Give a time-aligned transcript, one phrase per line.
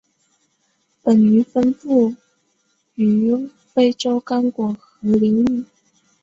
[1.03, 2.15] 本鱼分布
[2.95, 5.65] 于非洲刚果河流域。